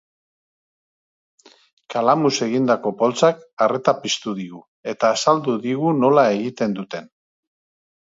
[1.95, 4.61] Kalamuz egindako poltsak arreta piztu digu
[4.95, 7.13] eta azaldu digu nola egiten duten.